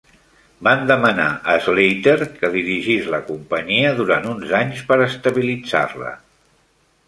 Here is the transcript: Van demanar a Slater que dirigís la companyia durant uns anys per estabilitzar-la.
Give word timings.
Van 0.67 0.79
demanar 0.91 1.27
a 1.55 1.57
Slater 1.65 2.15
que 2.39 2.51
dirigís 2.57 3.11
la 3.17 3.21
companyia 3.29 3.93
durant 4.03 4.27
uns 4.33 4.57
anys 4.65 4.85
per 4.91 5.01
estabilitzar-la. 5.11 6.19